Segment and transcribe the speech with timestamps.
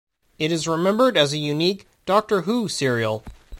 [0.39, 3.23] It is remembered as a unique "Doctor Who" serial.